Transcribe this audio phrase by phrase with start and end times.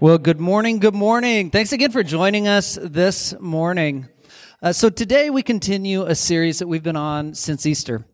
[0.00, 0.78] Well, good morning.
[0.78, 1.50] Good morning.
[1.50, 4.06] Thanks again for joining us this morning.
[4.62, 8.06] Uh, so today we continue a series that we've been on since Easter.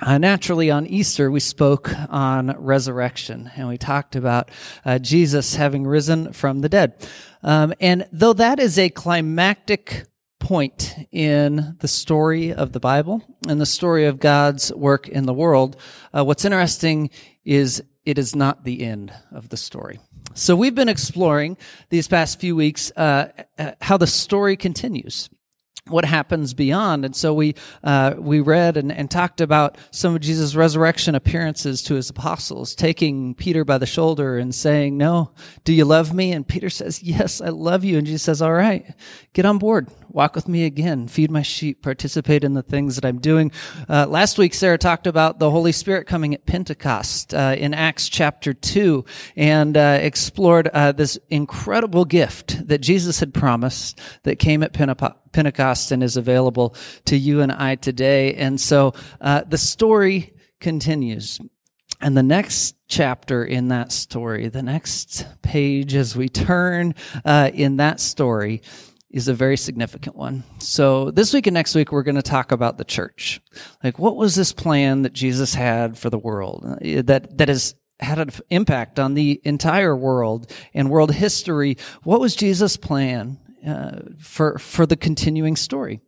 [0.00, 4.50] Uh, naturally, on Easter, we spoke on resurrection and we talked about
[4.86, 7.06] uh, Jesus having risen from the dead.
[7.42, 10.06] Um, and though that is a climactic
[10.40, 15.34] point in the story of the Bible and the story of God's work in the
[15.34, 15.76] world,
[16.16, 17.10] uh, what's interesting
[17.44, 19.98] is it is not the end of the story.
[20.34, 21.56] So we've been exploring
[21.88, 25.28] these past few weeks uh, uh, how the story continues
[25.90, 27.04] what happens beyond.
[27.04, 31.82] And so we uh, we read and, and talked about some of Jesus' resurrection appearances
[31.84, 35.30] to his apostles, taking Peter by the shoulder and saying, "No,
[35.64, 38.52] do you love me?" And Peter says, "Yes, I love you." And Jesus says, "All
[38.52, 38.94] right,
[39.32, 43.04] get on board walk with me again, feed my sheep, participate in the things that
[43.04, 43.52] I'm doing.
[43.88, 48.08] Uh, last week, Sarah talked about the Holy Spirit coming at Pentecost uh, in Acts
[48.08, 49.04] chapter 2
[49.36, 55.92] and uh, explored uh, this incredible gift that Jesus had promised that came at Pentecost
[55.92, 56.74] and is available
[57.06, 58.34] to you and I today.
[58.34, 61.40] And so uh, the story continues.
[62.00, 66.94] And the next chapter in that story, the next page as we turn
[67.24, 68.62] uh, in that story,
[69.10, 70.44] is a very significant one.
[70.58, 73.40] So this week and next week, we're going to talk about the church.
[73.82, 77.74] Like, what was this plan that Jesus had for the world uh, that, that has
[78.00, 81.78] had an impact on the entire world and world history?
[82.02, 86.00] What was Jesus' plan uh, for, for the continuing story?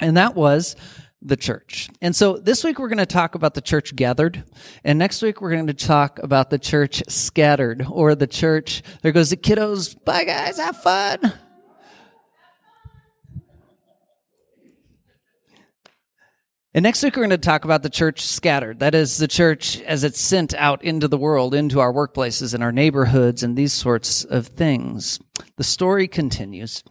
[0.00, 0.74] And that was
[1.22, 1.88] the church.
[2.02, 4.44] And so this week we're going to talk about the church gathered.
[4.82, 8.82] And next week we're going to talk about the church scattered or the church.
[9.02, 9.96] There goes the kiddos.
[10.04, 10.58] Bye guys.
[10.58, 11.32] Have fun.
[16.76, 18.80] And next week, we're going to talk about the church scattered.
[18.80, 22.64] That is the church as it's sent out into the world, into our workplaces and
[22.64, 25.20] our neighborhoods and these sorts of things.
[25.56, 26.82] The story continues.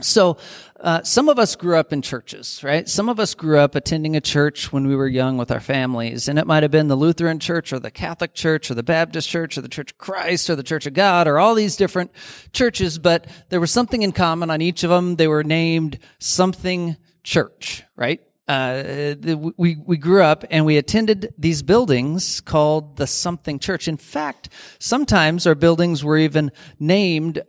[0.00, 0.38] So,
[0.80, 2.88] uh, some of us grew up in churches, right?
[2.88, 6.26] Some of us grew up attending a church when we were young with our families,
[6.26, 9.28] and it might have been the Lutheran church or the Catholic church or the Baptist
[9.28, 12.10] church or the Church of Christ or the Church of God or all these different
[12.52, 15.16] churches, but there was something in common on each of them.
[15.16, 18.20] They were named something church, right?
[18.46, 19.14] Uh,
[19.56, 23.88] we we grew up and we attended these buildings called the something church.
[23.88, 27.42] In fact, sometimes our buildings were even named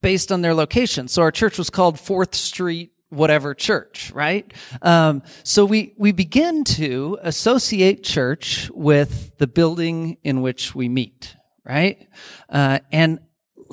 [0.00, 1.06] based on their location.
[1.06, 4.52] So our church was called Fourth Street whatever church, right?
[4.80, 11.36] Um, so we we begin to associate church with the building in which we meet,
[11.64, 12.08] right?
[12.48, 13.20] Uh, and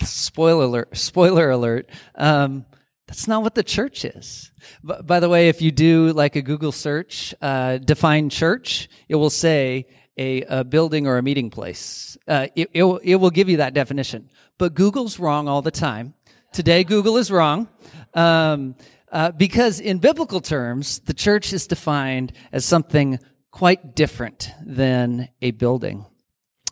[0.03, 1.89] spoiler alert, spoiler alert.
[2.15, 2.65] Um,
[3.09, 4.51] that's not what the church is.
[4.83, 9.31] By the way, if you do like a Google search, uh, define church, it will
[9.31, 12.19] say a, a, building or a meeting place.
[12.27, 14.29] Uh, it, it, will, it will give you that definition.
[14.59, 16.13] But Google's wrong all the time.
[16.53, 17.67] Today, Google is wrong.
[18.13, 18.75] Um,
[19.11, 23.17] uh, because in biblical terms, the church is defined as something
[23.49, 26.05] quite different than a building.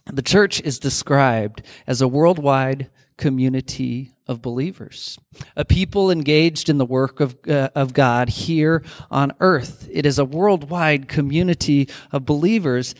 [0.05, 5.17] The church is described as a worldwide community of believers,
[5.55, 9.87] a people engaged in the work of, uh, of God here on earth.
[9.91, 12.93] It is a worldwide community of believers.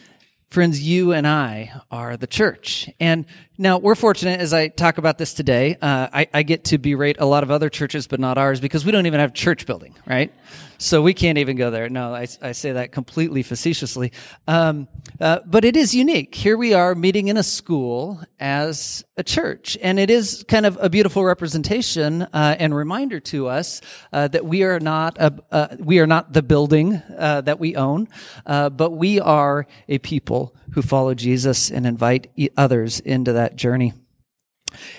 [0.50, 2.90] Friends, you and I are the church.
[3.02, 3.26] And
[3.58, 5.76] now we're fortunate as I talk about this today.
[5.82, 8.86] Uh, I, I get to berate a lot of other churches, but not ours because
[8.86, 10.34] we don't even have church building, right?
[10.78, 11.90] So we can't even go there.
[11.90, 14.12] No, I, I say that completely facetiously.
[14.48, 14.88] Um,
[15.20, 16.36] uh, but it is unique.
[16.36, 20.78] Here we are meeting in a school as a church, and it is kind of
[20.80, 23.82] a beautiful representation uh, and reminder to us
[24.14, 27.76] uh, that we are not a, uh, we are not the building uh, that we
[27.76, 28.08] own,
[28.46, 33.94] uh, but we are a people who follow Jesus and invite others into that journey.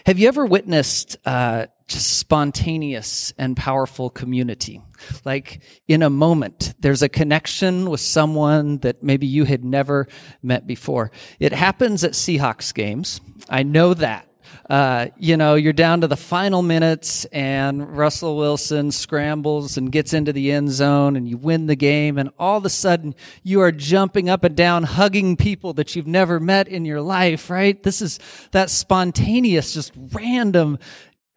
[0.06, 4.82] Have you ever witnessed uh, just spontaneous and powerful community?
[5.24, 10.08] Like in a moment, there's a connection with someone that maybe you had never
[10.42, 11.10] met before.
[11.38, 13.20] It happens at Seahawks games.
[13.48, 14.28] I know that
[14.68, 20.12] uh, you know, you're down to the final minutes and Russell Wilson scrambles and gets
[20.12, 23.62] into the end zone and you win the game and all of a sudden you
[23.62, 27.82] are jumping up and down, hugging people that you've never met in your life, right?
[27.82, 28.18] This is
[28.52, 30.78] that spontaneous, just random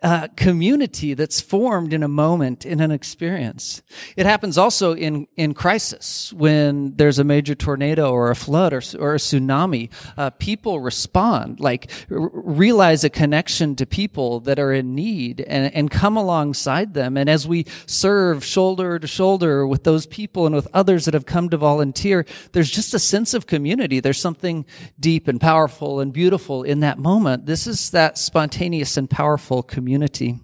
[0.02, 3.84] uh, community that's formed in a moment, in an experience.
[4.18, 8.82] It happens also in, in crisis when there's a major tornado or a flood or,
[8.98, 9.92] or a tsunami.
[10.18, 15.72] Uh, people respond, like r- realize a connection to people that are in need and,
[15.76, 17.16] and come alongside them.
[17.16, 21.28] And as we serve shoulder to shoulder with those people and with others that have
[21.28, 24.00] come to volunteer, there's just a sense of community.
[24.00, 24.66] There's something
[25.00, 27.46] deep and powerful and beautiful in that moment.
[27.46, 30.40] This is that spontaneous and powerful community community.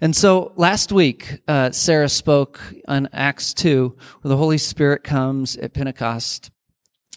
[0.00, 5.56] And so last week, uh, Sarah spoke on Acts 2, where the Holy Spirit comes
[5.56, 6.50] at Pentecost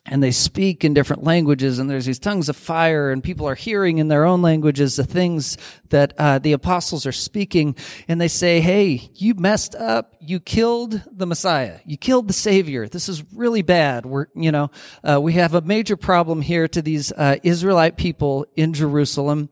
[0.05, 3.55] and they speak in different languages and there's these tongues of fire and people are
[3.55, 5.57] hearing in their own languages the things
[5.89, 7.75] that uh, the apostles are speaking
[8.07, 10.13] and they say hey you messed up.
[10.21, 11.79] You killed the messiah.
[11.85, 12.87] You killed the savior.
[12.87, 14.05] This is really bad.
[14.05, 14.69] We're you know
[15.03, 19.49] uh, we have a major problem here to these uh, israelite people in jerusalem.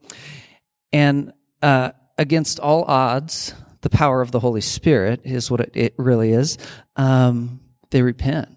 [0.94, 1.34] And
[1.66, 6.32] uh, against all odds, the power of the Holy Spirit is what it, it really
[6.32, 6.60] is.
[6.96, 7.60] Um,
[7.90, 8.50] they repent.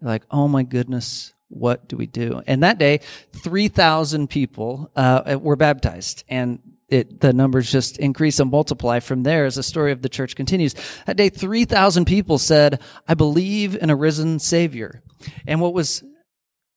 [0.00, 2.40] like, oh my goodness, what do we do?
[2.46, 3.00] And that day,
[3.32, 6.24] 3,000 people uh, were baptized.
[6.26, 10.08] And it, the numbers just increase and multiply from there as the story of the
[10.08, 10.74] church continues.
[11.06, 15.02] That day, 3,000 people said, I believe in a risen Savior.
[15.46, 16.02] And what was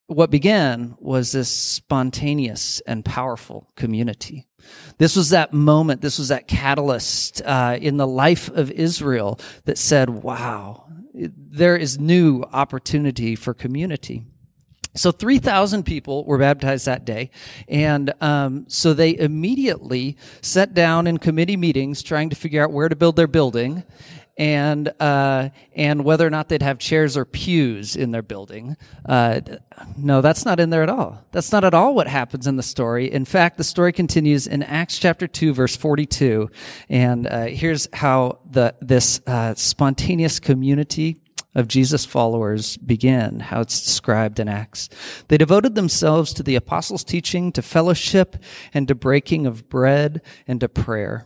[0.08, 4.48] what began was this spontaneous and powerful community.
[4.98, 9.78] This was that moment, this was that catalyst uh, in the life of Israel that
[9.78, 14.24] said, wow, there is new opportunity for community.
[14.96, 17.30] So 3,000 people were baptized that day.
[17.68, 22.90] And um, so they immediately sat down in committee meetings trying to figure out where
[22.90, 23.84] to build their building
[24.38, 28.78] and uh, and whether or not they'd have chairs or pews in their building.
[29.06, 29.42] Uh,
[29.98, 31.24] no, that's not in there at all.
[31.32, 33.12] That's not at all what happens in the story.
[33.12, 36.50] In fact, the story continues in Acts chapter two, verse forty-two,
[36.90, 41.18] and uh, here's how the this uh, spontaneous community
[41.56, 44.90] of Jesus' followers begin, how it's described in Acts.
[45.28, 48.36] They devoted themselves to the apostles' teaching, to fellowship,
[48.76, 51.26] and to breaking of bread, and to prayer.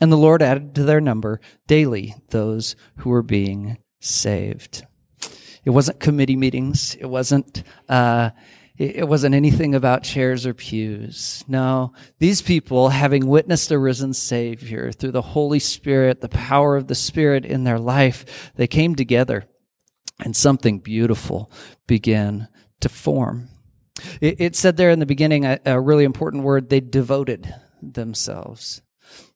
[0.00, 4.84] And the Lord added to their number daily those who were being saved.
[5.64, 6.94] It wasn't committee meetings.
[6.94, 8.30] It wasn't, uh,
[8.78, 11.42] it wasn't anything about chairs or pews.
[11.48, 16.86] No, these people, having witnessed a risen Savior through the Holy Spirit, the power of
[16.86, 19.48] the Spirit in their life, they came together
[20.20, 21.50] and something beautiful
[21.86, 22.48] began
[22.80, 23.48] to form.
[24.20, 27.52] It, it said there in the beginning a, a really important word, they devoted
[27.82, 28.82] themselves.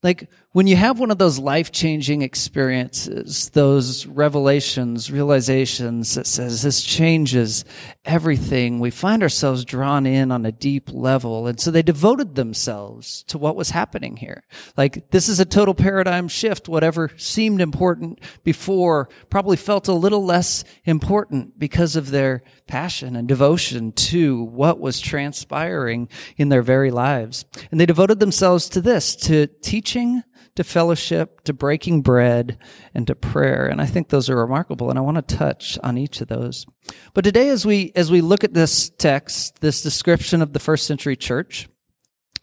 [0.02, 6.62] Like when you have one of those life changing experiences, those revelations, realizations that says
[6.62, 7.66] this changes
[8.04, 11.46] everything, we find ourselves drawn in on a deep level.
[11.46, 14.42] And so they devoted themselves to what was happening here.
[14.74, 16.66] Like this is a total paradigm shift.
[16.66, 23.28] Whatever seemed important before probably felt a little less important because of their passion and
[23.28, 26.08] devotion to what was transpiring
[26.38, 27.44] in their very lives.
[27.70, 29.46] And they devoted themselves to this, to
[29.90, 30.22] teaching
[30.54, 32.58] to fellowship, to breaking bread,
[32.94, 33.66] and to prayer.
[33.66, 36.64] And I think those are remarkable, and I want to touch on each of those.
[37.12, 40.86] But today, as we, as we look at this text, this description of the first
[40.86, 41.68] century church,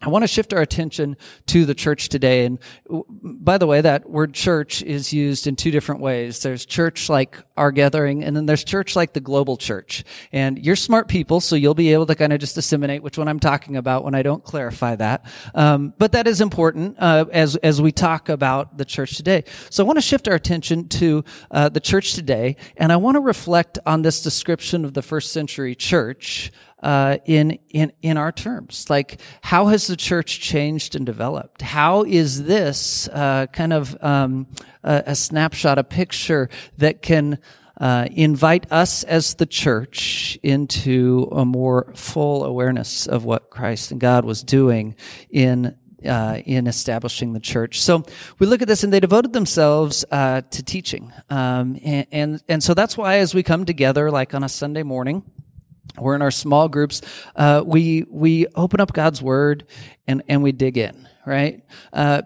[0.00, 1.16] I want to shift our attention
[1.46, 2.44] to the church today.
[2.44, 6.40] And by the way, that word church is used in two different ways.
[6.40, 10.04] There's church like our gathering, and then there's church like the global church.
[10.30, 13.26] And you're smart people, so you'll be able to kind of just disseminate which one
[13.26, 15.26] I'm talking about when I don't clarify that.
[15.52, 19.42] Um, but that is important uh, as as we talk about the church today.
[19.68, 23.16] So I want to shift our attention to uh, the church today, and I want
[23.16, 28.32] to reflect on this description of the first century church uh, in in in our
[28.32, 28.88] terms.
[28.88, 31.62] Like, how has the church changed and developed?
[31.62, 34.46] How is this uh, kind of um,
[34.84, 37.38] a, a, snapshot, a picture that can
[37.80, 44.00] uh, invite us as the church into a more full awareness of what Christ and
[44.00, 44.96] God was doing
[45.30, 47.80] in uh, in establishing the church.
[47.80, 48.04] So
[48.38, 52.62] we look at this, and they devoted themselves uh, to teaching, um, and, and, and
[52.62, 55.24] so that's why as we come together, like on a Sunday morning,
[55.96, 57.02] we're in our small groups.
[57.36, 59.66] Uh, we we open up God's Word
[60.06, 61.62] and and we dig in, right?
[61.92, 62.22] Uh,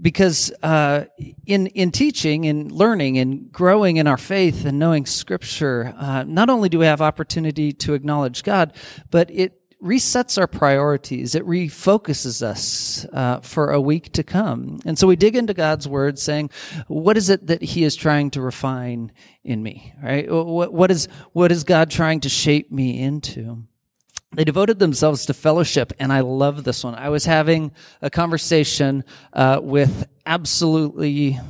[0.00, 1.04] because uh,
[1.46, 6.50] in in teaching and learning and growing in our faith and knowing Scripture, uh, not
[6.50, 8.74] only do we have opportunity to acknowledge God,
[9.10, 11.34] but it resets our priorities.
[11.34, 14.80] It refocuses us uh, for a week to come.
[14.84, 16.50] And so we dig into God's word saying,
[16.88, 19.12] what is it that he is trying to refine
[19.44, 19.94] in me?
[20.02, 20.30] Right?
[20.30, 23.64] What, what is, what is God trying to shape me into?
[24.32, 26.94] They devoted themselves to fellowship, and I love this one.
[26.94, 31.40] I was having a conversation uh, with absolutely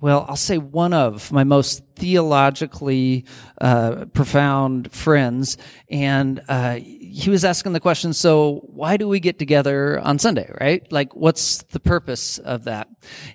[0.00, 3.26] well, I'll say one of my most theologically
[3.60, 5.58] uh, profound friends,
[5.90, 10.50] and uh, he was asking the question: So, why do we get together on Sunday?
[10.58, 10.90] Right?
[10.90, 12.88] Like, what's the purpose of that?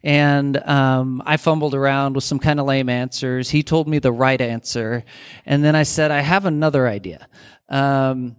[0.03, 3.49] And um, I fumbled around with some kind of lame answers.
[3.51, 5.03] He told me the right answer,
[5.45, 7.27] and then I said, "I have another idea."
[7.69, 8.37] Um,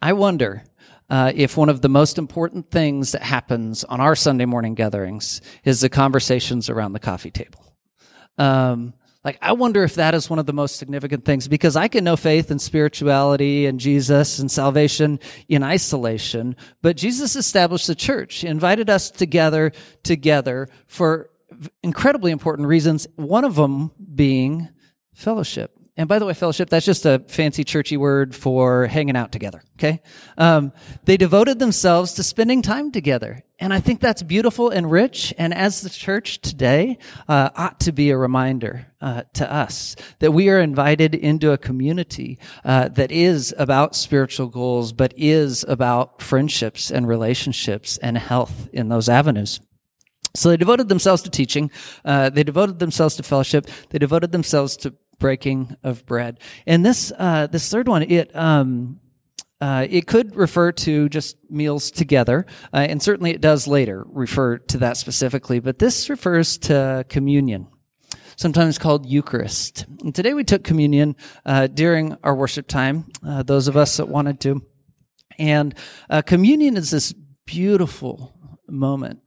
[0.00, 0.64] I wonder
[1.10, 5.42] uh, if one of the most important things that happens on our Sunday morning gatherings
[5.64, 7.74] is the conversations around the coffee table.
[8.38, 11.88] Um, like, I wonder if that is one of the most significant things because I
[11.88, 17.94] can know faith and spirituality and Jesus and salvation in isolation, but Jesus established the
[17.94, 19.72] church, invited us together,
[20.04, 21.28] together for
[21.82, 23.06] incredibly important reasons.
[23.16, 24.70] One of them being
[25.12, 25.76] fellowship.
[25.96, 29.62] And by the way, fellowship, that's just a fancy churchy word for hanging out together.
[29.74, 30.00] Okay.
[30.38, 30.72] Um,
[31.04, 33.42] they devoted themselves to spending time together.
[33.58, 35.34] And I think that's beautiful and rich.
[35.36, 40.32] And as the church today, uh, ought to be a reminder uh, to us that
[40.32, 46.22] we are invited into a community uh, that is about spiritual goals, but is about
[46.22, 49.60] friendships and relationships and health in those avenues.
[50.34, 51.70] So they devoted themselves to teaching.
[52.04, 53.66] Uh, they devoted themselves to fellowship.
[53.90, 56.40] They devoted themselves to breaking of bread.
[56.66, 58.98] And this uh, this third one, it um,
[59.60, 64.58] uh, it could refer to just meals together, uh, and certainly it does later refer
[64.58, 65.60] to that specifically.
[65.60, 67.68] But this refers to communion,
[68.36, 69.86] sometimes called Eucharist.
[70.02, 71.14] And today we took communion
[71.46, 73.04] uh, during our worship time.
[73.24, 74.62] Uh, those of us that wanted to,
[75.38, 75.74] and
[76.08, 78.34] uh, communion is this beautiful
[78.66, 79.20] moment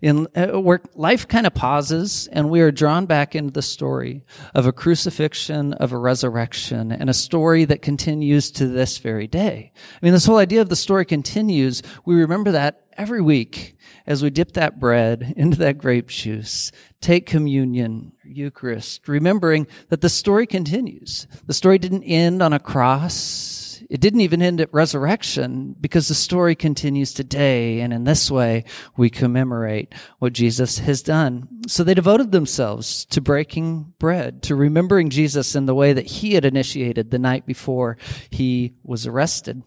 [0.00, 4.24] in uh, where life kind of pauses and we are drawn back into the story
[4.54, 9.72] of a crucifixion of a resurrection and a story that continues to this very day.
[9.76, 11.82] I mean this whole idea of the story continues.
[12.04, 13.76] We remember that every week
[14.06, 20.08] as we dip that bread into that grape juice take communion eucharist remembering that the
[20.08, 21.26] story continues.
[21.46, 23.57] The story didn't end on a cross
[23.88, 27.80] it didn't even end at resurrection because the story continues today.
[27.80, 28.64] And in this way,
[28.96, 31.48] we commemorate what Jesus has done.
[31.66, 36.34] So they devoted themselves to breaking bread, to remembering Jesus in the way that he
[36.34, 37.96] had initiated the night before
[38.30, 39.62] he was arrested.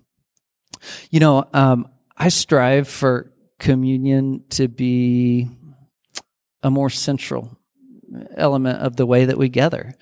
[1.10, 5.50] You know, um, I strive for communion to be
[6.62, 7.58] a more central
[8.36, 9.94] element of the way that we gather.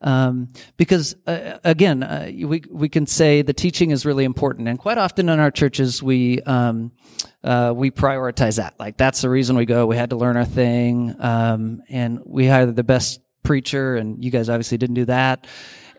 [0.00, 4.78] Um, because uh, again, uh, we we can say the teaching is really important, and
[4.78, 6.92] quite often in our churches we um,
[7.42, 8.74] uh, we prioritize that.
[8.78, 9.86] Like that's the reason we go.
[9.86, 14.30] We had to learn our thing, um, and we hired the best preacher, and you
[14.30, 15.46] guys obviously didn't do that.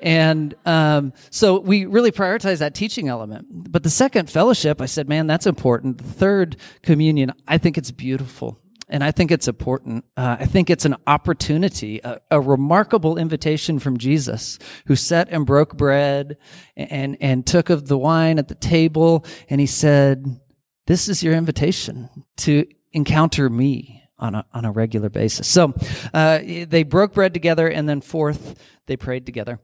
[0.02, 3.48] And um, so we really prioritize that teaching element.
[3.50, 5.98] But the second fellowship, I said, man, that's important.
[5.98, 10.06] The third communion, I think it's beautiful and I think it's important.
[10.18, 15.46] Uh, I think it's an opportunity, a, a, remarkable invitation from Jesus, who set and
[15.46, 16.38] broke bread
[16.76, 20.40] and and took of the wine at the table, and he said,
[20.88, 25.48] "This is your invitation to encounter me." On a, on a regular basis.
[25.48, 25.74] So
[26.14, 29.62] uh, they broke bread together, and then fourth, they prayed together.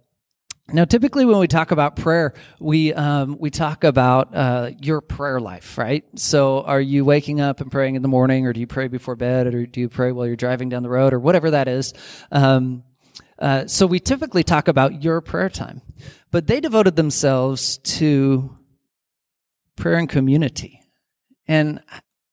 [0.69, 5.39] Now, typically, when we talk about prayer, we um, we talk about uh, your prayer
[5.39, 6.03] life, right?
[6.15, 9.15] So, are you waking up and praying in the morning, or do you pray before
[9.15, 11.93] bed, or do you pray while you're driving down the road, or whatever that is?
[12.31, 12.83] Um,
[13.37, 15.83] uh, so, we typically talk about your prayer time,
[16.31, 18.57] but they devoted themselves to
[19.75, 20.81] prayer and community,
[21.47, 21.79] and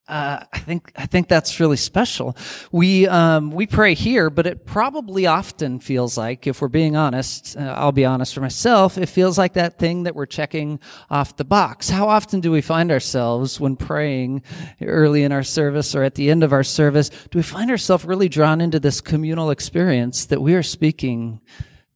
[0.08, 2.36] uh, I think I think that's really special.
[2.72, 7.56] We um, we pray here, but it probably often feels like, if we're being honest,
[7.56, 11.36] uh, I'll be honest for myself, it feels like that thing that we're checking off
[11.36, 11.88] the box.
[11.88, 14.42] How often do we find ourselves when praying
[14.80, 17.08] early in our service or at the end of our service?
[17.08, 21.40] Do we find ourselves really drawn into this communal experience that we are speaking?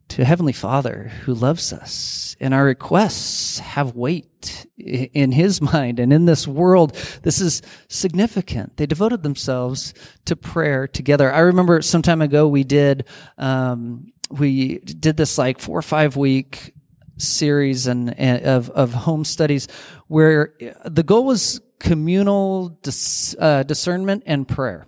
[0.09, 5.99] To Heavenly Father who loves us, and our requests have weight in His mind.
[5.99, 8.77] And in this world, this is significant.
[8.77, 9.95] They devoted themselves
[10.27, 11.33] to prayer together.
[11.33, 13.07] I remember some time ago we did
[13.39, 16.75] um, we did this like four or five week
[17.19, 19.69] series and, and of of home studies
[20.09, 24.87] where the goal was communal dis, uh, discernment and prayer.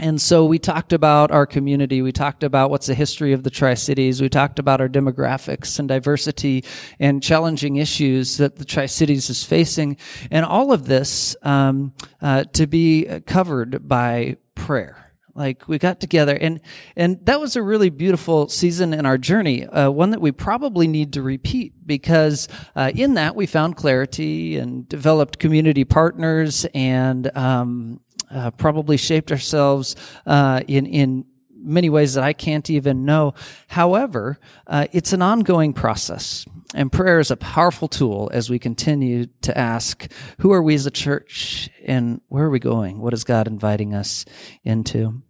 [0.00, 2.02] And so we talked about our community.
[2.02, 4.22] We talked about what's the history of the Tri Cities.
[4.22, 6.64] We talked about our demographics and diversity
[7.00, 9.96] and challenging issues that the Tri Cities is facing.
[10.30, 15.04] And all of this um, uh, to be covered by prayer.
[15.34, 16.60] Like we got together and,
[16.96, 19.66] and that was a really beautiful season in our journey.
[19.66, 24.58] Uh, one that we probably need to repeat because, uh, in that we found clarity
[24.58, 28.00] and developed community partners and, um,
[28.30, 31.24] uh, probably shaped ourselves, uh, in, in,
[31.60, 33.34] many ways that I can't even know.
[33.66, 36.46] However, uh, it's an ongoing process.
[36.72, 40.86] And prayer is a powerful tool as we continue to ask, who are we as
[40.86, 43.00] a church and where are we going?
[43.00, 44.24] What is God inviting us
[44.62, 45.20] into?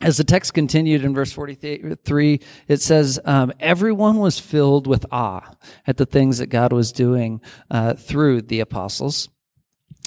[0.00, 5.42] as the text continued in verse 43, it says, um, everyone was filled with awe
[5.86, 7.40] at the things that God was doing
[7.70, 9.28] uh, through the apostles.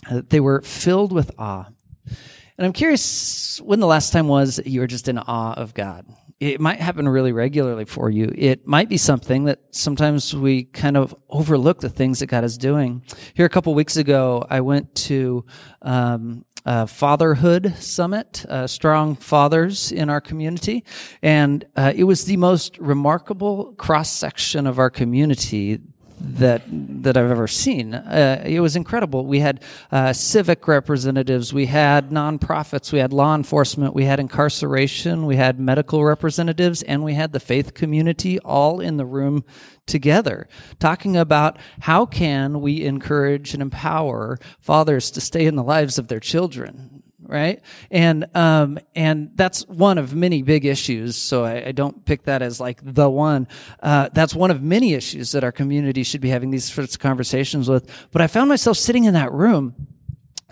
[0.09, 1.67] Uh, they were filled with awe.
[2.05, 5.73] And I'm curious when the last time was that you were just in awe of
[5.73, 6.05] God.
[6.39, 8.31] It might happen really regularly for you.
[8.35, 12.57] It might be something that sometimes we kind of overlook the things that God is
[12.57, 13.03] doing.
[13.35, 15.45] Here a couple weeks ago, I went to
[15.83, 16.45] um,
[16.87, 20.83] fatherhood summit, uh, strong fathers in our community,
[21.21, 25.79] and uh, it was the most remarkable cross section of our community
[26.23, 26.63] that
[27.03, 27.93] that I've ever seen.
[27.93, 29.25] Uh, it was incredible.
[29.25, 35.25] We had uh, civic representatives, we had nonprofits, we had law enforcement, we had incarceration,
[35.25, 39.43] we had medical representatives, and we had the faith community all in the room
[39.87, 40.47] together,
[40.79, 46.07] talking about how can we encourage and empower fathers to stay in the lives of
[46.07, 47.00] their children
[47.31, 47.61] right?
[47.89, 51.15] And um, and that's one of many big issues.
[51.15, 53.47] So I, I don't pick that as like the one.
[53.81, 56.99] Uh, that's one of many issues that our community should be having these sorts of
[56.99, 57.89] conversations with.
[58.11, 59.87] But I found myself sitting in that room,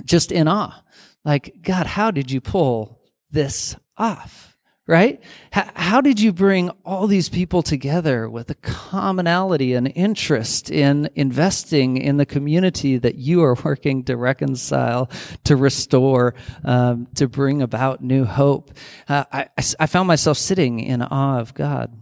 [0.05, 0.81] just in awe,
[1.25, 4.48] like God, how did you pull this off?
[4.89, 5.21] Right?
[5.51, 11.11] How, how, did you bring all these people together with a commonality and interest in
[11.13, 15.11] investing in the community that you are working to reconcile,
[15.43, 16.33] to restore,
[16.65, 18.71] um, to bring about new hope?
[19.07, 21.95] Uh, I, I found myself sitting in awe of God.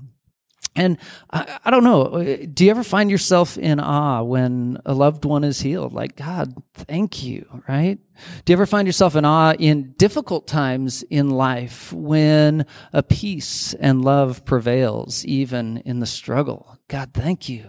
[0.77, 0.99] And
[1.31, 5.25] I, I, don't know, uh, do you ever find yourself in awe when a loved
[5.25, 5.91] one is healed?
[5.91, 7.97] Like, God, thank you, right?
[8.45, 13.73] Do you ever find yourself in awe in difficult times in life when a peace
[13.73, 16.77] and love prevails, even in the struggle?
[16.87, 17.65] God, thank you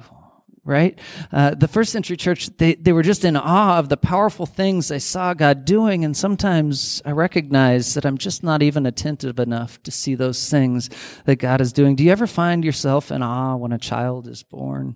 [0.68, 0.98] right?
[1.32, 4.88] Uh, the first century church, they, they were just in awe of the powerful things
[4.88, 6.04] they saw God doing.
[6.04, 10.90] And sometimes I recognize that I'm just not even attentive enough to see those things
[11.24, 11.96] that God is doing.
[11.96, 14.94] Do you ever find yourself in awe when a child is born?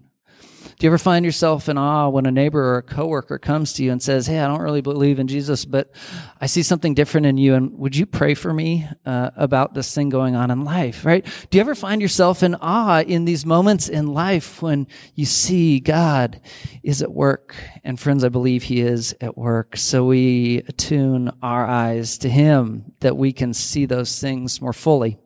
[0.83, 3.85] Do you ever find yourself in awe when a neighbor or a coworker comes to
[3.85, 5.93] you and says, Hey, I don't really believe in Jesus, but
[6.41, 7.55] I see something different in you.
[7.55, 11.25] And would you pray for me uh, about this thing going on in life, right?
[11.51, 15.79] Do you ever find yourself in awe in these moments in life when you see
[15.79, 16.41] God
[16.83, 17.55] is at work?
[17.85, 19.77] And friends, I believe he is at work.
[19.77, 25.22] So we attune our eyes to him that we can see those things more fully.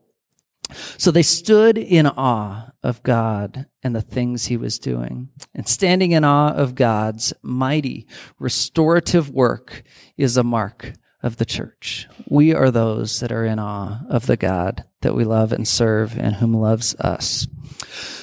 [0.98, 5.29] So they stood in awe of God and the things he was doing.
[5.55, 8.07] And standing in awe of God's mighty
[8.38, 9.83] restorative work
[10.16, 12.09] is a mark of the church.
[12.29, 16.18] We are those that are in awe of the God that we love and serve
[16.18, 17.46] and whom loves us.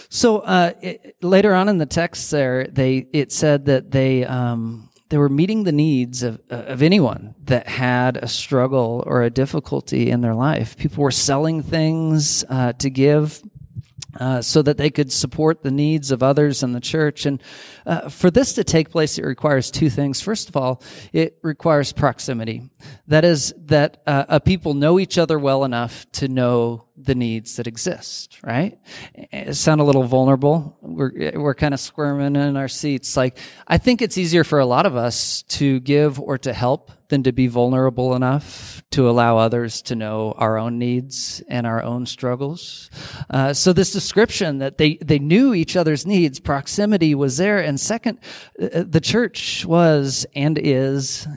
[0.09, 4.89] So uh, it, later on in the text, there they it said that they um,
[5.13, 10.09] they were meeting the needs of, of anyone that had a struggle or a difficulty
[10.09, 10.75] in their life.
[10.75, 13.39] People were selling things uh, to give
[14.19, 17.27] uh, so that they could support the needs of others in the church.
[17.27, 17.43] And
[17.85, 20.19] uh, for this to take place, it requires two things.
[20.19, 22.71] First of all, it requires proximity.
[23.05, 27.55] That is, that uh, a people know each other well enough to know the needs
[27.55, 28.77] that exist, right?
[29.15, 30.77] It sound a little vulnerable.
[30.81, 33.17] We're, we're kind of squirming in our seats.
[33.17, 36.91] Like, I think it's easier for a lot of us to give or to help
[37.09, 41.81] than to be vulnerable enough to allow others to know our own needs and our
[41.83, 42.89] own struggles.
[43.29, 47.59] Uh, so this description that they, they knew each other's needs, proximity was there.
[47.59, 48.19] And second,
[48.61, 51.27] uh, the church was and is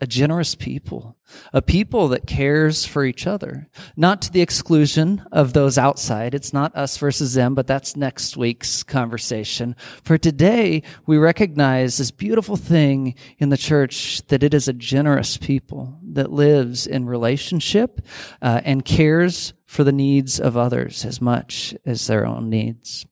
[0.00, 1.16] a generous people,
[1.52, 6.34] a people that cares for each other, not to the exclusion of those outside.
[6.34, 9.76] It's not us versus them, but that's next week's conversation.
[10.02, 15.36] For today, we recognize this beautiful thing in the church that it is a generous
[15.36, 18.00] people that lives in relationship
[18.40, 23.06] uh, and cares for the needs of others as much as their own needs.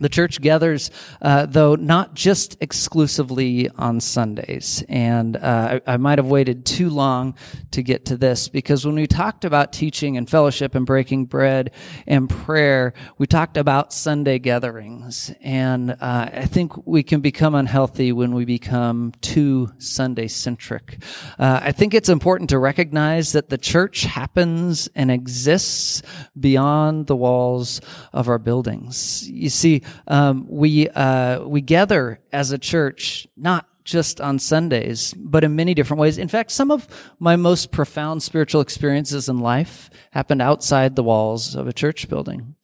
[0.00, 4.82] The church gathers, uh, though, not just exclusively on Sundays.
[4.88, 7.34] And uh, I, I, might have waited too long
[7.72, 11.72] to get to this because when we talked about teaching and fellowship and breaking bread
[12.06, 15.32] and prayer, we talked about Sunday gatherings.
[15.42, 21.02] And uh, I think we can become unhealthy when we become too Sunday centric.
[21.38, 26.02] Uh, I think it's important to recognize that the church happens and exists
[26.38, 27.80] beyond the walls
[28.12, 29.28] of our buildings.
[29.28, 35.44] You see, um, we uh, we gather as a church not just on Sundays, but
[35.44, 36.18] in many different ways.
[36.18, 36.86] In fact, some of
[37.18, 42.54] my most profound spiritual experiences in life happened outside the walls of a church building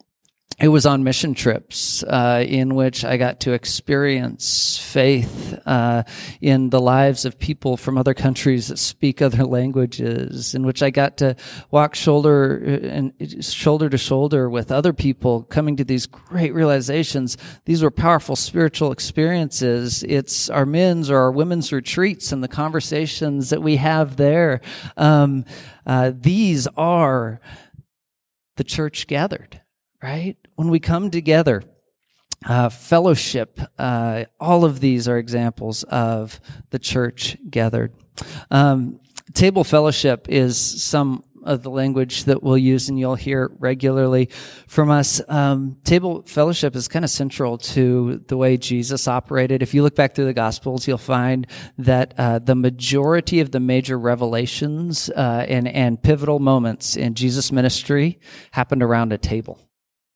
[0.60, 6.02] it was on mission trips uh, in which I got to experience faith uh,
[6.40, 10.90] in the lives of people from other countries that speak other languages, in which I
[10.90, 11.36] got to
[11.70, 17.36] walk shoulder uh, and shoulder to shoulder with other people, coming to these great realizations.
[17.64, 20.02] These were powerful spiritual experiences.
[20.02, 24.60] It's our men's or our women's retreats and the conversations that we have there.
[24.96, 25.44] Um,
[25.86, 27.40] uh, these are
[28.56, 29.60] the church gathered
[30.02, 30.36] right?
[30.54, 31.62] When we come together,
[32.46, 37.92] uh, fellowship, uh, all of these are examples of the church gathered.
[38.50, 39.00] Um,
[39.34, 44.28] table fellowship is some of the language that we'll use and you'll hear regularly
[44.66, 45.20] from us.
[45.28, 49.62] Um, table fellowship is kind of central to the way Jesus operated.
[49.62, 51.46] If you look back through the Gospels, you'll find
[51.78, 57.50] that uh, the majority of the major revelations uh, and, and pivotal moments in Jesus'
[57.50, 59.67] ministry happened around a table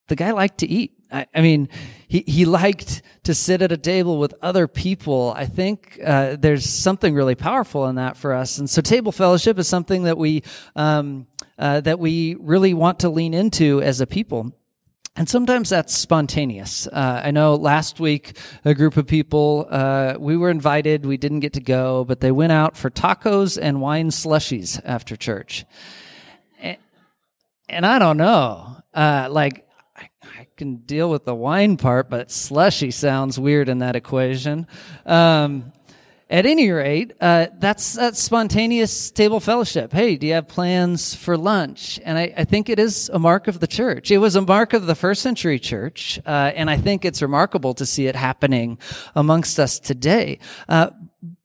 [0.08, 0.92] the guy liked to eat.
[1.10, 1.68] I, I, mean,
[2.08, 5.32] he, he liked to sit at a table with other people.
[5.36, 8.58] I think uh, there's something really powerful in that for us.
[8.58, 10.42] And so, table fellowship is something that we
[10.74, 11.26] um,
[11.58, 14.52] uh, that we really want to lean into as a people.
[15.14, 16.86] And sometimes that's spontaneous.
[16.86, 21.04] Uh, I know last week a group of people uh, we were invited.
[21.04, 25.14] We didn't get to go, but they went out for tacos and wine slushies after
[25.14, 25.66] church.
[26.60, 26.78] And,
[27.68, 29.68] and I don't know, uh, like
[30.38, 34.66] I can deal with the wine part, but slushy sounds weird in that equation.
[35.04, 35.72] Um,
[36.30, 39.92] at any rate, uh, that's that's spontaneous table fellowship.
[39.92, 42.00] Hey, do you have plans for lunch?
[42.02, 44.10] And I, I, think it is a mark of the church.
[44.10, 47.74] It was a mark of the first century church, uh, and I think it's remarkable
[47.74, 48.78] to see it happening
[49.14, 50.38] amongst us today.
[50.70, 50.90] Uh,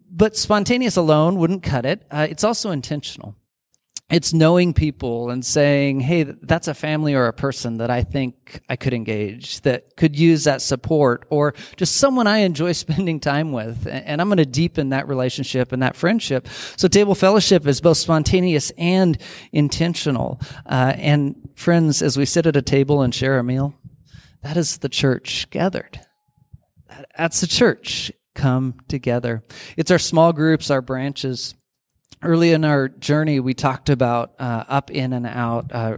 [0.10, 2.08] but spontaneous alone wouldn't cut it.
[2.10, 3.36] Uh, it's also intentional
[4.10, 8.62] it's knowing people and saying, Hey, that's a family or a person that I think
[8.70, 13.52] I could engage that could use that support or just someone I enjoy spending time
[13.52, 13.86] with.
[13.86, 16.48] And I'm going to deepen that relationship and that friendship.
[16.78, 19.18] So table fellowship is both spontaneous and
[19.52, 20.40] intentional.
[20.66, 23.74] Uh, and friends, as we sit at a table and share a meal,
[24.42, 26.00] that is the church gathered.
[27.18, 29.44] That's the church come together.
[29.76, 31.56] It's our small groups, our branches
[32.22, 35.98] early in our journey, we talked about uh, up, in, and out, uh,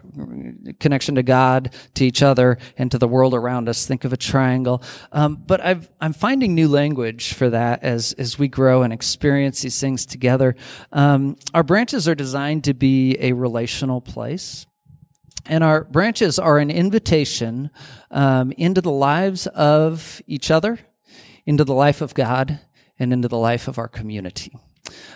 [0.79, 3.85] connection to God, to each other, and to the world around us.
[3.85, 4.83] Think of a triangle.
[5.11, 9.61] Um, but i am finding new language for that as as we grow and experience
[9.61, 10.55] these things together.
[10.91, 14.65] Um, our branches are designed to be a relational place.
[15.45, 17.71] And our branches are an invitation
[18.11, 20.79] um, into the lives of each other,
[21.45, 22.59] into the life of God,
[22.99, 24.51] and into the life of our community.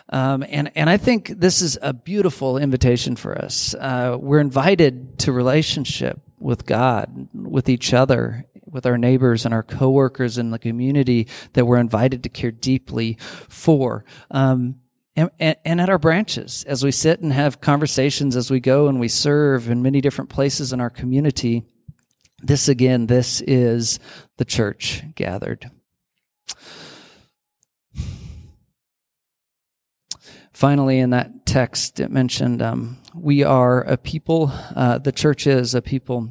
[0.09, 3.73] Um, and and I think this is a beautiful invitation for us.
[3.73, 9.63] Uh, we're invited to relationship with God, with each other, with our neighbors and our
[9.63, 14.03] coworkers in the community that we're invited to care deeply for.
[14.31, 14.75] Um,
[15.15, 15.29] and,
[15.63, 19.07] and, at our branches, as we sit and have conversations as we go and we
[19.07, 21.63] serve in many different places in our community,
[22.41, 23.99] this again, this is
[24.37, 25.69] the church gathered.
[30.53, 35.73] Finally, in that text, it mentioned um, we are a people, uh, the church is
[35.73, 36.29] a people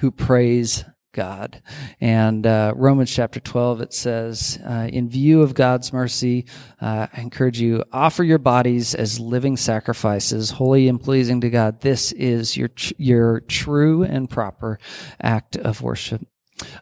[0.00, 1.62] who praise God.
[2.00, 6.44] And uh, Romans chapter 12, it says, uh, In view of God's mercy,
[6.80, 11.80] uh, I encourage you, offer your bodies as living sacrifices, holy and pleasing to God.
[11.80, 14.78] This is your, tr- your true and proper
[15.22, 16.26] act of worship.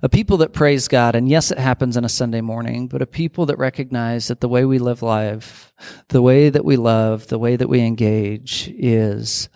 [0.02, 3.06] A people that praise God, and yes, it happens on a Sunday morning, but a
[3.06, 5.72] people that recognize that the way we live life,
[6.08, 9.48] the way that we love, the way that we engage is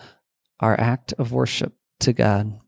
[0.61, 2.59] our act of worship to God.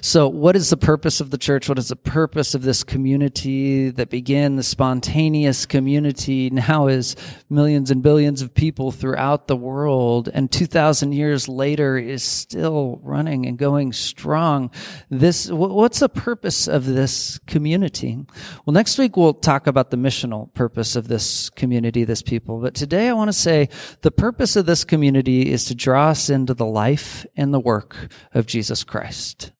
[0.00, 1.68] So, what is the purpose of the church?
[1.68, 7.16] What is the purpose of this community that began the spontaneous community now is
[7.50, 13.46] millions and billions of people throughout the world and 2,000 years later is still running
[13.46, 14.70] and going strong?
[15.10, 18.18] This, what's the purpose of this community?
[18.64, 22.60] Well, next week we'll talk about the missional purpose of this community, this people.
[22.60, 23.68] But today I want to say
[24.02, 27.96] the purpose of this community is to draw us into the life and the work
[28.34, 29.52] of Jesus Christ.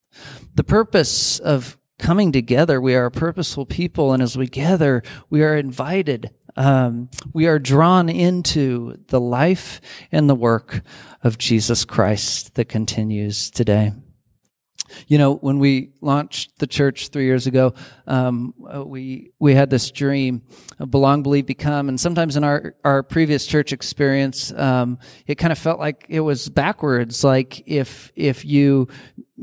[0.54, 5.42] The purpose of coming together, we are a purposeful people, and as we gather, we
[5.42, 6.30] are invited.
[6.56, 10.82] Um, we are drawn into the life and the work
[11.22, 13.92] of Jesus Christ that continues today.
[15.06, 17.74] You know, when we launched the church three years ago,
[18.06, 18.54] um,
[18.86, 20.42] we we had this dream,
[20.88, 25.58] belong, believe, become, and sometimes in our our previous church experience, um, it kind of
[25.58, 27.22] felt like it was backwards.
[27.22, 28.88] Like if if you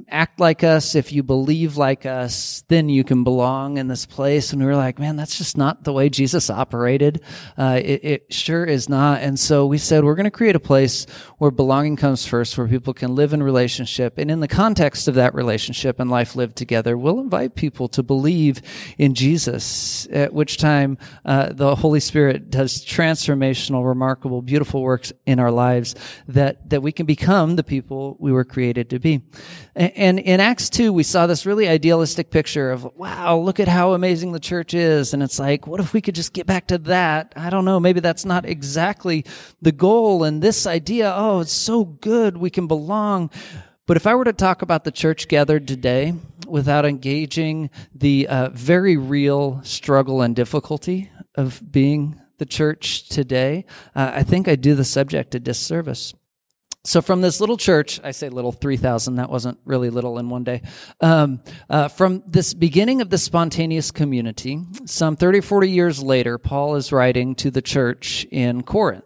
[0.09, 4.51] act like us, if you believe like us, then you can belong in this place.
[4.51, 7.21] And we were like, man, that's just not the way Jesus operated.
[7.57, 9.21] Uh, it, it, sure is not.
[9.21, 11.05] And so we said, we're going to create a place
[11.37, 14.17] where belonging comes first, where people can live in relationship.
[14.17, 18.03] And in the context of that relationship and life lived together, we'll invite people to
[18.03, 18.61] believe
[18.97, 25.39] in Jesus, at which time uh, the Holy Spirit does transformational, remarkable, beautiful works in
[25.39, 25.95] our lives
[26.27, 29.21] that, that we can become the people we were created to be.
[29.89, 34.31] In Acts 2, we saw this really idealistic picture of, wow, look at how amazing
[34.31, 35.13] the church is.
[35.13, 37.33] And it's like, what if we could just get back to that?
[37.35, 37.79] I don't know.
[37.79, 39.25] Maybe that's not exactly
[39.61, 40.23] the goal.
[40.23, 42.37] And this idea, oh, it's so good.
[42.37, 43.31] We can belong.
[43.87, 46.13] But if I were to talk about the church gathered today
[46.47, 54.11] without engaging the uh, very real struggle and difficulty of being the church today, uh,
[54.15, 56.13] I think I do the subject a disservice.
[56.85, 60.43] So from this little church, I say little 3,000, that wasn't really little in one
[60.43, 60.61] day.
[61.01, 66.75] Um, uh, from this beginning of the spontaneous community, some 30, 40 years later, Paul
[66.75, 69.03] is writing to the church in Corinth.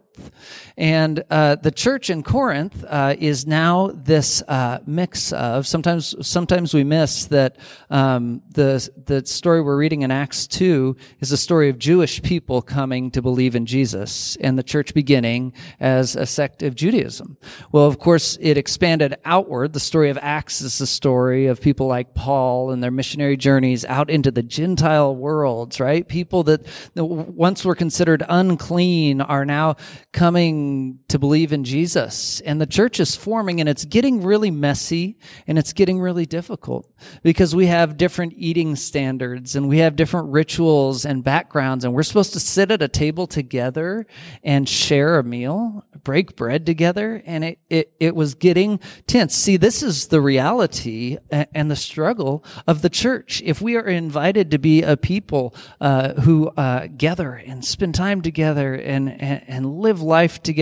[0.80, 6.74] And uh, the church in Corinth uh, is now this uh, mix of sometimes sometimes
[6.74, 7.58] we miss that
[7.90, 12.62] um, the the story we're reading in Acts two is a story of Jewish people
[12.62, 17.38] coming to believe in Jesus and the church beginning as a sect of Judaism.
[17.74, 19.74] Well, of course, it expanded outward.
[19.74, 23.84] The story of Acts is the story of people like Paul and their missionary journeys
[23.84, 25.82] out into the Gentile worlds.
[25.82, 26.66] Right, people that
[26.96, 29.76] once were considered unclean are now
[30.14, 30.69] coming
[31.08, 32.42] to believe in Jesus.
[32.42, 36.92] And the church is forming and it's getting really messy and it's getting really difficult
[37.24, 42.04] because we have different eating standards and we have different rituals and backgrounds and we're
[42.04, 44.06] supposed to sit at a table together
[44.44, 47.22] and share a meal, break bread together.
[47.26, 49.36] And it, it, it was getting tense.
[49.36, 53.42] See, this is the reality and the struggle of the church.
[53.46, 58.22] If we are invited to be a people uh, who uh, gather and spend time
[58.22, 60.59] together and, and, and live life together,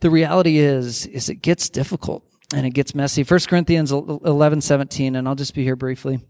[0.00, 3.22] the reality is, is it gets difficult and it gets messy.
[3.22, 6.20] 1 Corinthians 11, 17, and I'll just be here briefly.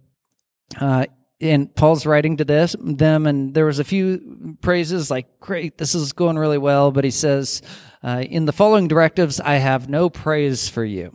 [0.80, 1.06] Uh,
[1.40, 5.94] and Paul's writing to this them, and there was a few praises like, "Great, this
[5.94, 7.60] is going really well." But he says,
[8.02, 11.12] uh, "In the following directives, I have no praise for you."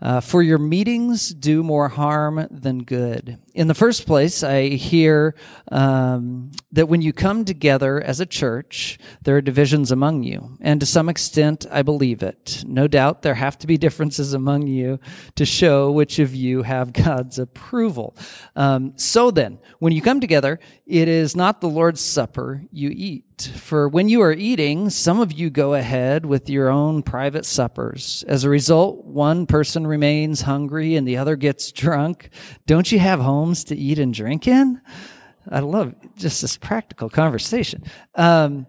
[0.00, 3.38] Uh, for your meetings do more harm than good.
[3.56, 5.34] In the first place, I hear
[5.72, 10.58] um, that when you come together as a church, there are divisions among you.
[10.60, 12.62] And to some extent, I believe it.
[12.66, 15.00] No doubt there have to be differences among you
[15.36, 18.14] to show which of you have God's approval.
[18.56, 23.24] Um, so then, when you come together, it is not the Lord's Supper you eat.
[23.42, 28.24] For when you are eating, some of you go ahead with your own private suppers.
[28.28, 32.30] As a result, one person remains hungry and the other gets drunk.
[32.66, 34.80] Don't you have homes to eat and drink in?
[35.48, 37.84] I love just this practical conversation.
[38.16, 38.66] Um,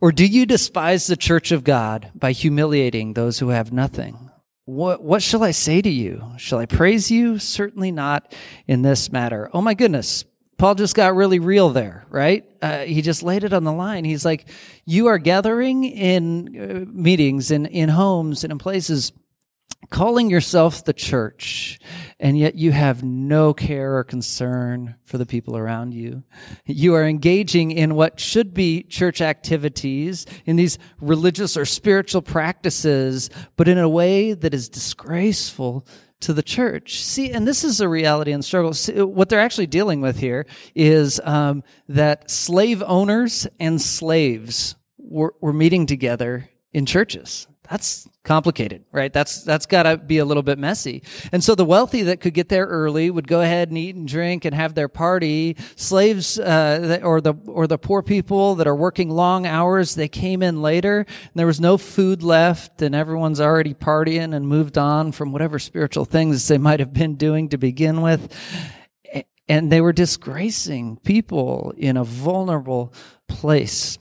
[0.00, 4.30] or do you despise the church of God by humiliating those who have nothing?
[4.66, 6.32] What, what shall I say to you?
[6.36, 7.40] Shall I praise you?
[7.40, 8.32] Certainly not
[8.68, 9.50] in this matter.
[9.52, 10.24] Oh my goodness.
[10.58, 12.44] Paul just got really real there, right?
[12.62, 14.04] Uh, he just laid it on the line.
[14.04, 14.48] He's like,
[14.84, 19.10] you are gathering in uh, meetings and in homes and in places
[19.90, 21.78] calling yourself the church,
[22.18, 26.22] and yet you have no care or concern for the people around you.
[26.64, 33.30] You are engaging in what should be church activities, in these religious or spiritual practices,
[33.56, 35.86] but in a way that is disgraceful
[36.20, 37.02] to the church.
[37.02, 38.74] See, and this is a reality and struggle.
[38.74, 45.34] See, what they're actually dealing with here is um, that slave owners and slaves were,
[45.40, 47.48] were meeting together in churches.
[47.70, 49.12] That's complicated, right?
[49.12, 51.04] That's that's got to be a little bit messy.
[51.30, 54.08] And so the wealthy that could get there early would go ahead and eat and
[54.08, 55.56] drink and have their party.
[55.76, 60.42] Slaves uh, or the or the poor people that are working long hours, they came
[60.42, 65.12] in later and there was no food left and everyone's already partying and moved on
[65.12, 68.34] from whatever spiritual things they might have been doing to begin with.
[69.48, 72.92] And they were disgracing people in a vulnerable
[73.28, 73.96] place.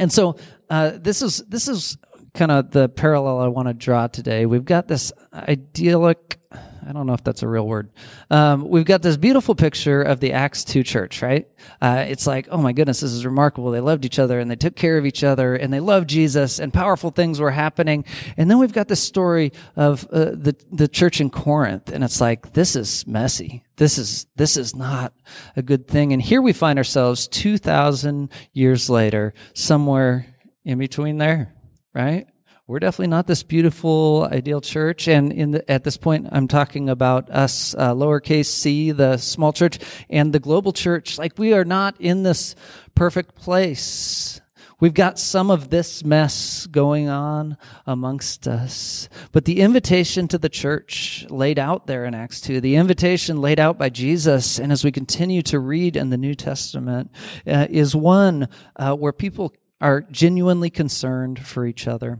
[0.00, 0.36] And so
[0.70, 1.96] uh, this is this is
[2.38, 4.46] kind of the parallel I want to draw today.
[4.46, 7.90] We've got this idyllic, I don't know if that's a real word.
[8.30, 11.48] Um, we've got this beautiful picture of the Acts 2 church, right?
[11.82, 13.72] Uh, it's like, oh my goodness, this is remarkable.
[13.72, 16.60] They loved each other and they took care of each other and they loved Jesus
[16.60, 18.04] and powerful things were happening.
[18.36, 22.20] And then we've got this story of uh, the, the church in Corinth and it's
[22.20, 23.64] like, this is messy.
[23.78, 25.12] This is, this is not
[25.56, 26.12] a good thing.
[26.12, 30.26] And here we find ourselves 2,000 years later, somewhere
[30.64, 31.52] in between there
[31.98, 32.28] right?
[32.68, 35.08] We're definitely not this beautiful ideal church.
[35.08, 39.52] And in the, at this point, I'm talking about us, uh, lowercase c, the small
[39.52, 41.18] church, and the global church.
[41.18, 42.54] Like we are not in this
[42.94, 44.40] perfect place.
[44.80, 49.08] We've got some of this mess going on amongst us.
[49.32, 53.58] But the invitation to the church laid out there in Acts 2, the invitation laid
[53.58, 57.10] out by Jesus, and as we continue to read in the New Testament,
[57.44, 62.18] uh, is one uh, where people are genuinely concerned for each other,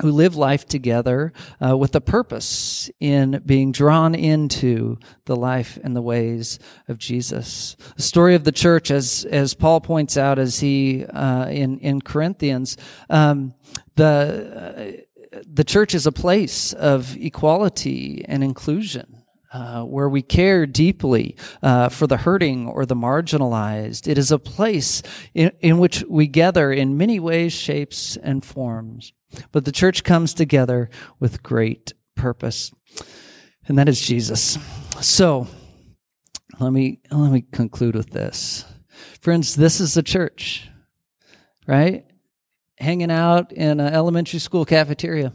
[0.00, 1.32] who live life together
[1.64, 7.76] uh, with a purpose in being drawn into the life and the ways of Jesus.
[7.96, 12.00] The story of the church, as as Paul points out, as he uh, in in
[12.00, 12.76] Corinthians,
[13.08, 13.54] um,
[13.96, 19.19] the uh, the church is a place of equality and inclusion.
[19.52, 24.06] Uh, where we care deeply uh, for the hurting or the marginalized.
[24.06, 25.02] It is a place
[25.34, 29.12] in, in which we gather in many ways, shapes, and forms.
[29.50, 32.70] But the church comes together with great purpose,
[33.66, 34.56] and that is Jesus.
[35.00, 35.48] So,
[36.60, 38.64] let me let me conclude with this,
[39.20, 39.56] friends.
[39.56, 40.68] This is the church,
[41.66, 42.04] right?
[42.78, 45.32] Hanging out in an elementary school cafeteria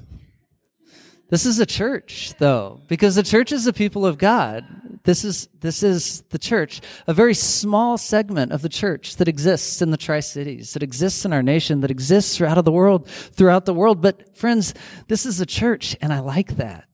[1.29, 4.65] this is a church, though, because the church is the people of God.
[5.03, 9.81] This is, this is the church, a very small segment of the church that exists
[9.81, 13.65] in the Tri Cities, that exists in our nation, that exists throughout the world, throughout
[13.65, 14.01] the world.
[14.01, 14.73] But friends,
[15.07, 16.87] this is a church, and I like that.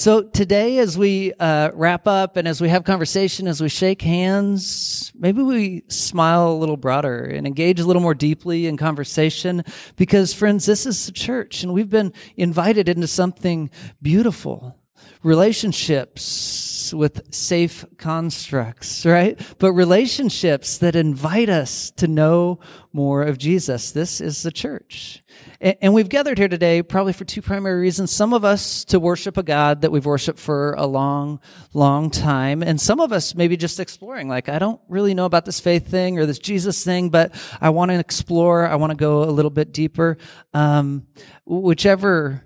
[0.00, 4.00] So today, as we uh, wrap up and as we have conversation, as we shake
[4.00, 9.62] hands, maybe we smile a little broader and engage a little more deeply in conversation.
[9.96, 13.68] Because, friends, this is the church and we've been invited into something
[14.00, 14.74] beautiful.
[15.22, 19.40] Relationships with safe constructs, right?
[19.58, 22.60] But relationships that invite us to know
[22.92, 23.92] more of Jesus.
[23.92, 25.22] This is the church.
[25.60, 28.10] And we've gathered here today probably for two primary reasons.
[28.10, 31.40] Some of us to worship a God that we've worshiped for a long,
[31.72, 32.62] long time.
[32.62, 35.86] And some of us maybe just exploring, like, I don't really know about this faith
[35.86, 38.66] thing or this Jesus thing, but I want to explore.
[38.66, 40.18] I want to go a little bit deeper.
[40.52, 41.06] Um,
[41.44, 42.44] whichever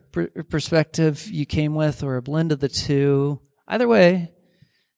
[0.51, 4.34] perspective you came with or a blend of the two, either way,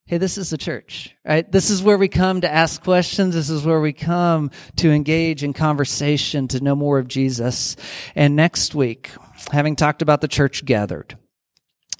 [0.07, 1.51] hey, this is the church, right?
[1.51, 3.35] This is where we come to ask questions.
[3.35, 7.75] This is where we come to engage in conversation, to know more of Jesus.
[8.14, 9.11] And next week,
[9.51, 11.19] having talked about the church gathered,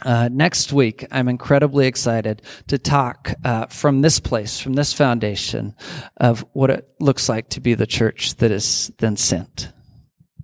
[0.05, 5.75] uh, next week, I'm incredibly excited to talk uh, from this place, from this foundation,
[6.16, 9.73] of what it looks like to be the church that is then sent,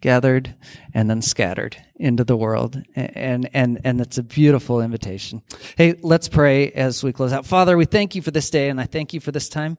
[0.00, 0.56] gathered,
[0.94, 2.82] and then scattered into the world.
[2.94, 5.42] And, and, and it's a beautiful invitation.
[5.76, 7.46] Hey, let's pray as we close out.
[7.46, 9.78] Father, we thank you for this day and I thank you for this time.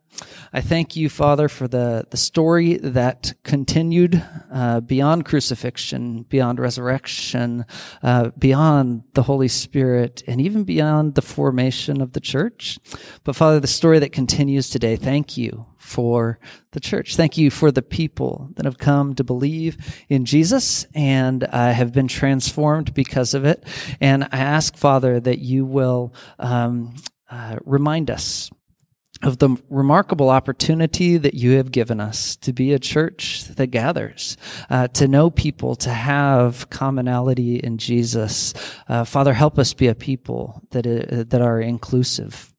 [0.54, 7.66] I thank you, Father, for the, the story that continued uh, beyond crucifixion, beyond resurrection,
[8.02, 12.80] uh, beyond the Holy Spirit, and even beyond the formation of the church.
[13.24, 16.40] But Father, the story that continues today, thank you for
[16.72, 17.16] the church.
[17.18, 21.92] Thank you for the people that have come to believe in Jesus and uh, have
[21.92, 23.66] been transformed because of it.
[24.00, 26.96] And I ask, Father, that you will um,
[27.30, 28.50] uh, remind us
[29.22, 34.38] of the remarkable opportunity that you have given us to be a church that gathers,
[34.70, 38.54] uh, to know people, to have commonality in Jesus.
[38.88, 42.53] Uh, Father, help us be a people that, uh, that are inclusive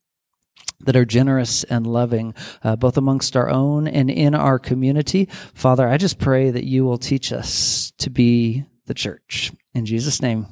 [0.84, 5.28] that are generous and loving, uh, both amongst our own and in our community.
[5.54, 9.52] Father, I just pray that you will teach us to be the church.
[9.74, 10.46] In Jesus' name,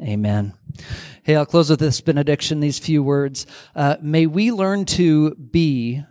[0.00, 0.54] amen.
[1.22, 3.46] Hey, I'll close with this benediction, these few words.
[3.74, 6.02] Uh, may we learn to be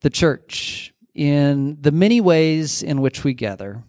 [0.00, 3.82] the church in the many ways in which we gather.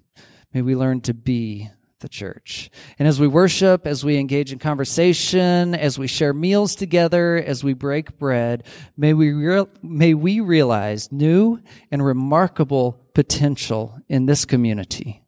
[0.53, 2.69] May we learn to be the church.
[2.97, 7.63] And as we worship, as we engage in conversation, as we share meals together, as
[7.63, 8.63] we break bread,
[8.97, 9.33] may we,
[9.81, 11.59] may we realize new
[11.91, 15.23] and remarkable potential in this community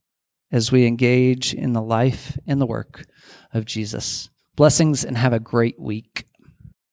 [0.51, 3.05] as we engage in the life and the work
[3.53, 4.29] of Jesus.
[4.55, 6.25] Blessings and have a great week.